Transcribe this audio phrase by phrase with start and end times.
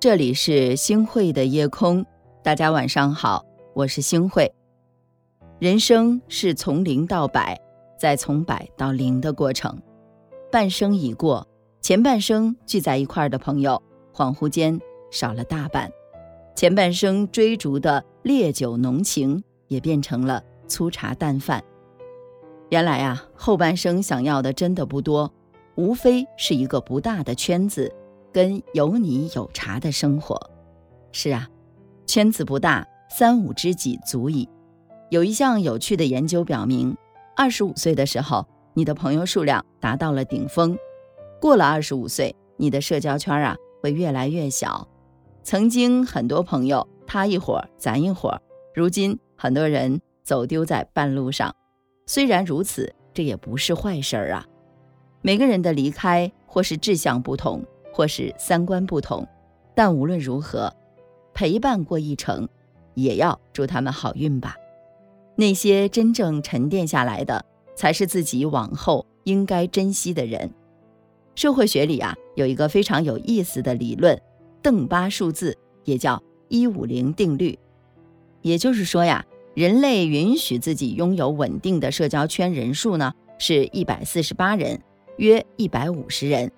[0.00, 2.06] 这里是星汇的夜空，
[2.42, 3.44] 大家晚上好，
[3.74, 4.50] 我是星汇。
[5.58, 7.54] 人生是从零到百，
[7.98, 9.78] 再从百到零的过程。
[10.50, 11.46] 半生已过，
[11.82, 13.82] 前半生聚在一块儿的朋友，
[14.14, 14.80] 恍惚间
[15.10, 15.90] 少了大半；
[16.56, 21.62] 前半生追逐的烈酒浓情，也变成了粗茶淡饭。
[22.70, 25.30] 原来啊，后半生想要的真的不多，
[25.74, 27.94] 无非是一个不大的圈子。
[28.32, 30.38] 跟有你有茶的生活，
[31.12, 31.48] 是啊，
[32.06, 34.48] 圈子不大，三五知己足矣。
[35.10, 36.96] 有一项有趣的研究表明，
[37.36, 40.76] 二十五岁的时候，你的朋友数量达到了顶峰；
[41.40, 44.86] 过了二十五岁，你的社交圈啊会越来越小。
[45.42, 48.40] 曾经很多朋友，他一伙咱一伙，
[48.74, 51.52] 如今很多人走丢在半路上。
[52.06, 54.46] 虽然如此，这也不是坏事儿啊。
[55.22, 57.64] 每个人的离开，或是志向不同。
[57.92, 59.26] 或是三观不同，
[59.74, 60.72] 但无论如何，
[61.34, 62.48] 陪伴过一程，
[62.94, 64.56] 也要祝他们好运吧。
[65.36, 70.50] 那些真正沉淀下来的，才是自己往后应该珍惜的人。
[71.34, 74.20] 社会学里啊，有一个非常有意思的理论——
[74.60, 77.58] 邓巴数字，也叫一五零定律。
[78.42, 84.82] 也就是说呀，人类允许自己拥有稳定的社交圈人数呢，是一百四十八人，
[85.16, 86.50] 约一百五十人。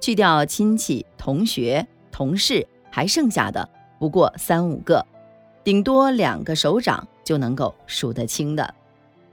[0.00, 5.04] 去掉亲戚、同学、同事，还剩下的不过三五个，
[5.64, 8.74] 顶多两个手掌就能够数得清的。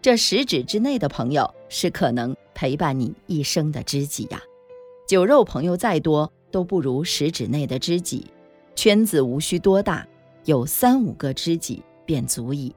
[0.02, 4.42] 这十指之内的朋友，是可能陪伴你一生的知己呀。
[5.08, 8.28] 酒肉朋友再多，都不如十指内的知己。
[8.76, 10.08] 圈子无需多大，
[10.46, 12.76] 有三五个知己便足矣。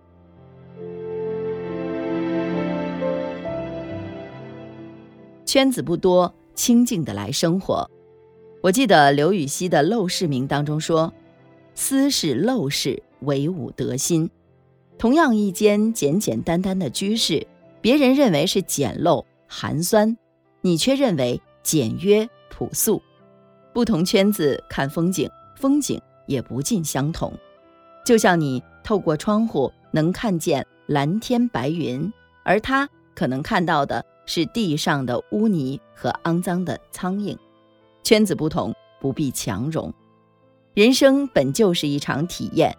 [5.44, 6.32] 圈子不多。
[6.56, 7.88] 清静的来生活。
[8.62, 11.12] 我记得刘禹锡的《陋室铭》当中说
[11.76, 14.28] ：“斯是陋室，惟吾德馨。”
[14.98, 17.46] 同样一间简简单单的居室，
[17.80, 20.16] 别人认为是简陋寒酸，
[20.62, 23.00] 你却认为简约朴素。
[23.72, 27.32] 不同圈子看风景，风景也不尽相同。
[28.04, 32.10] 就像你透过窗户能看见蓝天白云，
[32.42, 34.04] 而他可能看到的。
[34.26, 37.36] 是地上的污泥和肮脏的苍蝇，
[38.02, 39.92] 圈子不同，不必强融。
[40.74, 42.76] 人生本就是一场体验，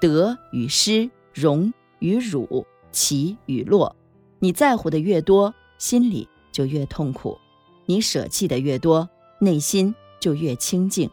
[0.00, 3.94] 得与失，荣与辱，起与落。
[4.38, 7.38] 你在乎的越多，心里就越痛苦；
[7.86, 9.08] 你舍弃的越多，
[9.40, 11.10] 内心就越清净。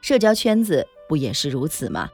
[0.00, 2.08] 社交圈子不也是如此吗？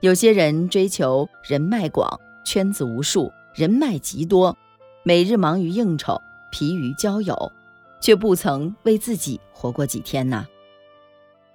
[0.00, 4.56] 有些人追求人脉广，圈子无数，人脉极多。
[5.08, 7.52] 每日忙于应酬，疲于交友，
[8.00, 10.44] 却不曾为自己活过几天呢？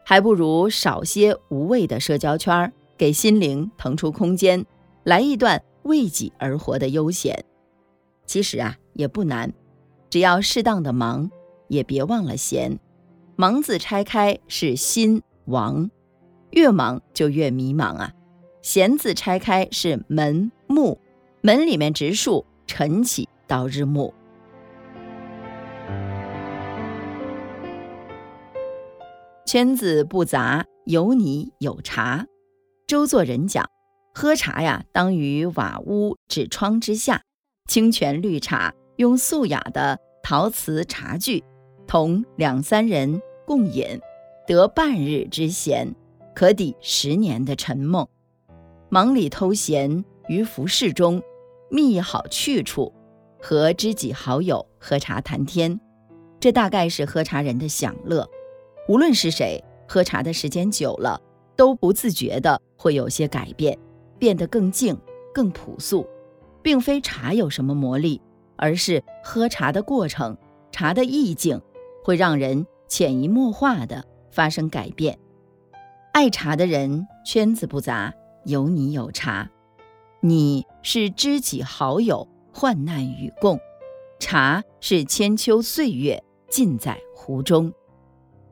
[0.05, 4.65] 还不如少些无谓的社交圈，给心灵腾出空间，
[5.03, 7.43] 来一段为己而活的悠闲。
[8.25, 9.51] 其实啊，也不难，
[10.09, 11.29] 只要适当的忙，
[11.67, 12.79] 也别忘了闲。
[13.35, 15.91] 忙字拆开是心王，
[16.51, 18.13] 越忙就越迷茫啊。
[18.61, 20.97] 闲字拆开是门木，
[21.41, 23.27] 门里面植树晨起。
[23.51, 24.13] 到日暮，
[29.45, 32.25] 圈子不杂，有你有茶。
[32.87, 33.69] 周作人讲，
[34.13, 37.23] 喝茶呀，当于瓦屋纸窗之下，
[37.67, 41.43] 清泉绿茶，用素雅的陶瓷茶具，
[41.85, 43.99] 同两三人共饮，
[44.47, 45.93] 得半日之闲，
[46.33, 48.07] 可抵十年的沉梦。
[48.87, 51.21] 忙里偷闲，于浮世中
[51.69, 52.93] 觅好去处。
[53.41, 55.79] 和知己好友喝茶谈天，
[56.39, 58.29] 这大概是喝茶人的享乐。
[58.87, 61.19] 无论是谁，喝茶的时间久了，
[61.55, 63.77] 都不自觉的会有些改变，
[64.19, 64.97] 变得更静、
[65.33, 66.07] 更朴素。
[66.63, 68.21] 并非茶有什么魔力，
[68.55, 70.37] 而是喝茶的过程、
[70.71, 71.59] 茶的意境，
[72.03, 75.17] 会让人潜移默化的发生改变。
[76.13, 78.13] 爱茶的人圈子不杂，
[78.45, 79.49] 有你有茶，
[80.19, 82.27] 你是知己好友。
[82.51, 83.59] 患难与共，
[84.19, 87.73] 茶是千秋岁月尽在壶中。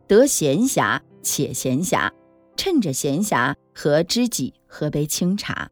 [0.07, 2.12] 得闲暇且闲暇，
[2.56, 5.69] 趁着闲暇和知己喝杯清茶。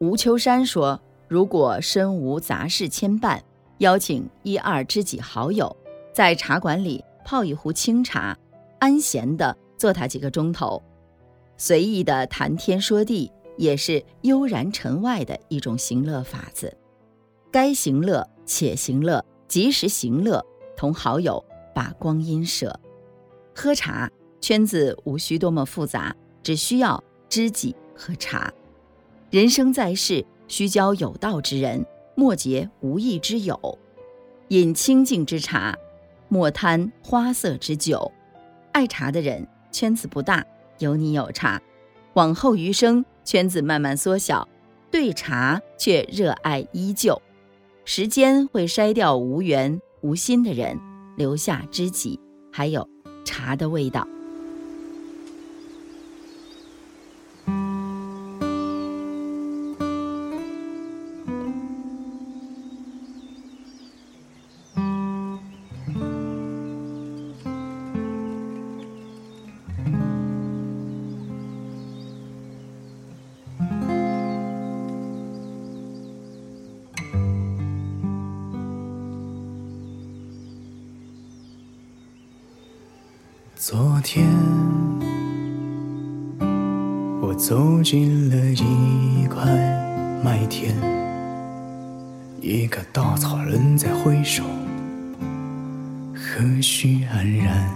[0.00, 3.40] 吴秋山说：“如果身无杂事牵绊，
[3.78, 5.74] 邀请一二知己好友，
[6.12, 8.36] 在茶馆里泡一壶清茶，
[8.80, 10.82] 安闲的坐他几个钟头，
[11.56, 16.76] 随意的谈天说地，也是悠然尘外的一种行乐法子。”
[17.54, 20.44] 该行乐且行乐，及时行乐，
[20.76, 22.80] 同好友把光阴舍。
[23.54, 24.10] 喝茶
[24.40, 28.52] 圈子无需多么复杂，只需要知己和茶。
[29.30, 31.86] 人生在世，须交有道之人，
[32.16, 33.78] 莫结无义之友。
[34.48, 35.78] 饮清静之茶，
[36.26, 38.10] 莫贪花色之酒。
[38.72, 40.44] 爱茶的人，圈子不大，
[40.80, 41.62] 有你有茶。
[42.14, 44.48] 往后余生，圈子慢慢缩小，
[44.90, 47.22] 对茶却热爱依旧。
[47.86, 50.80] 时间会筛掉无缘无心的人，
[51.16, 52.18] 留下知己，
[52.50, 52.88] 还有
[53.26, 54.08] 茶的味道。
[83.66, 84.28] 昨天，
[87.22, 89.42] 我走进了一块
[90.22, 90.76] 麦田，
[92.42, 94.44] 一个稻草人在挥手，
[96.14, 97.66] 和煦安然。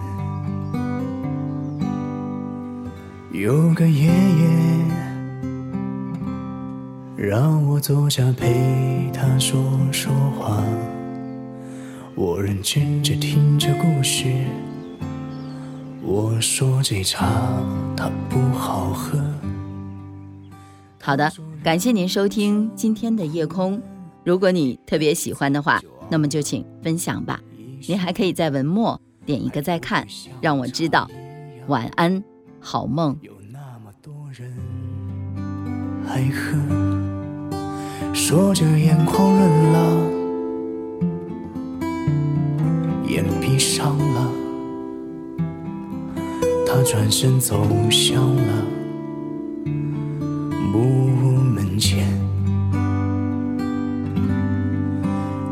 [3.31, 4.47] 有个爷爷，
[7.17, 9.59] 让我坐下陪他说
[9.91, 10.63] 说话，
[12.13, 14.27] 我认真着听着故事。
[16.01, 17.27] 我说这茶
[17.95, 19.19] 它不好喝。
[21.01, 21.31] 好的，
[21.63, 23.81] 感谢您收听今天的夜空。
[24.23, 27.39] 如果你特别喜欢的话，那么就请分享吧。
[27.87, 30.05] 您还可以在文末点一个再看，
[30.41, 31.09] 让我知道。
[31.67, 32.23] 晚安，
[32.59, 33.17] 好梦。
[33.21, 34.53] 有那么多人
[36.07, 36.57] 爱喝，
[38.13, 40.11] 说着眼眶润了，
[43.07, 44.18] 眼闭上了。
[46.91, 48.65] 转身走向了
[50.73, 52.03] 木屋门前，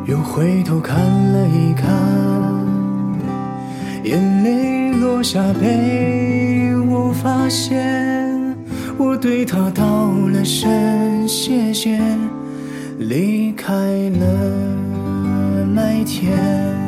[0.08, 1.94] 又回头看了一看，
[4.04, 8.58] 眼泪落下被，我发现
[8.98, 12.02] 我对他道了声谢谢，
[12.98, 13.76] 离开
[14.10, 16.87] 了麦田。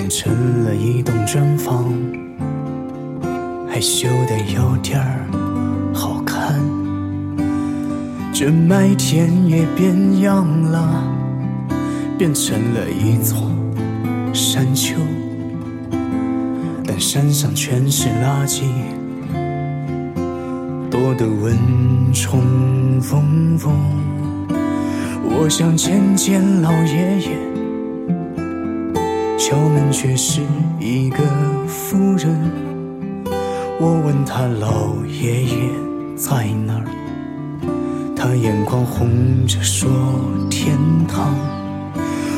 [0.00, 1.92] 变成了一栋砖房，
[3.68, 5.26] 还修得有点儿
[5.92, 6.58] 好看。
[8.32, 11.04] 这麦田也变样了，
[12.16, 13.52] 变成了一座
[14.32, 14.96] 山丘，
[16.86, 18.62] 但山上全是垃圾。
[20.90, 21.58] 多的蚊
[22.14, 22.40] 虫
[23.02, 23.74] 蜂蜂，
[25.22, 27.49] 我想见见老爷爷，
[29.40, 30.42] 敲门却是
[30.78, 31.16] 一个
[31.66, 32.38] 妇人。
[33.80, 35.70] 我问他老爷爷
[36.14, 36.84] 在哪儿，
[38.14, 39.08] 他眼眶红
[39.46, 39.88] 着说
[40.50, 40.76] 天
[41.08, 41.34] 堂。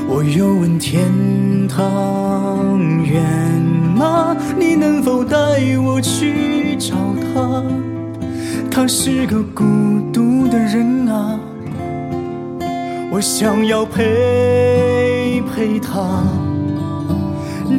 [0.08, 1.02] 我又问天
[1.66, 3.20] 堂远
[3.96, 4.36] 吗？
[4.56, 5.36] 你能否带
[5.84, 6.94] 我去找
[7.34, 7.64] 他？
[8.70, 9.64] 他是个孤
[10.12, 11.36] 独的人啊，
[13.10, 16.22] 我想要陪陪他。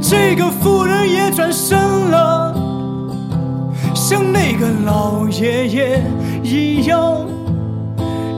[0.05, 1.79] 这个妇人也转身
[2.11, 2.53] 了，
[3.95, 6.03] 像那个老爷爷
[6.43, 7.25] 一样。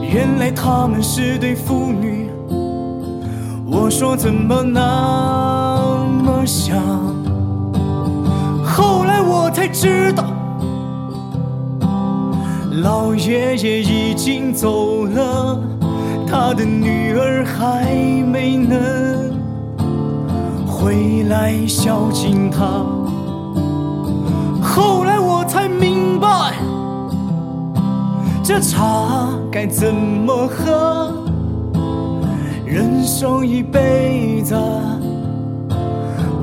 [0.00, 2.30] 原来他们是对父女。
[3.68, 6.78] 我说怎么那么像？
[8.64, 10.24] 后来我才知道。
[12.82, 15.58] 老爷爷已经走了，
[16.28, 17.92] 他的女儿还
[18.30, 19.34] 没能
[20.86, 22.86] 回来孝敬他。
[24.62, 26.54] 后来我才明白，
[28.44, 31.12] 这茶该怎么喝。
[32.64, 34.54] 人生一辈子，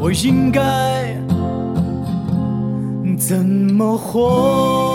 [0.02, 0.62] 我应该。
[3.18, 4.93] 怎么活？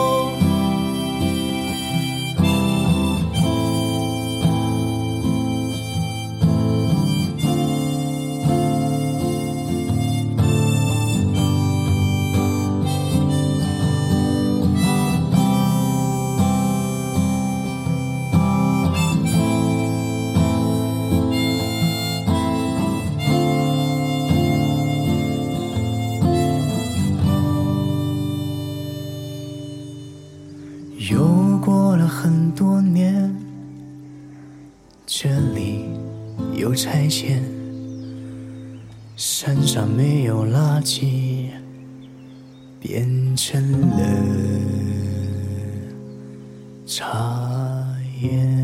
[35.11, 35.87] 这里
[36.55, 37.43] 有拆迁，
[39.17, 41.47] 山上没有垃圾，
[42.79, 43.99] 变成了
[46.85, 48.58] 茶园。